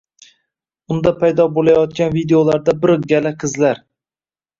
Unda 0.93 1.11
paydo 1.19 1.45
bo‘layotgan 1.57 2.15
videolarda 2.15 2.75
bir 2.87 2.95
gala 3.13 3.33
qizlar. 3.45 3.83